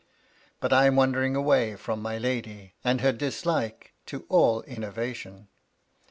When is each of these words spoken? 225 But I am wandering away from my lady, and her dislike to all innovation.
225 0.61 0.61
But 0.61 0.73
I 0.73 0.87
am 0.87 0.95
wandering 0.95 1.35
away 1.35 1.75
from 1.75 2.01
my 2.01 2.17
lady, 2.17 2.73
and 2.83 3.01
her 3.01 3.11
dislike 3.11 3.93
to 4.07 4.25
all 4.29 4.63
innovation. 4.63 5.47